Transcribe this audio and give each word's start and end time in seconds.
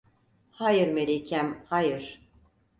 Hayır, 0.51 0.87
melikem 0.93 1.63
hayır… 1.69 2.21